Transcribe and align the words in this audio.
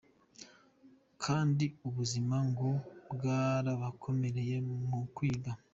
Kandi 1.23 1.65
ubuzima 1.87 2.35
ngo 2.49 2.69
bwarabakomereye 3.13 4.55
mu 4.89 4.99
kwiga. 5.15 5.51